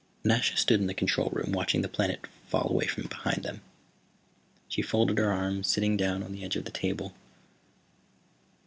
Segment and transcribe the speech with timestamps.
[0.23, 3.61] Nasha stood in the control room, watching the planet fall away behind them.
[4.67, 7.13] She folded her arms, sitting down on the edge of the table.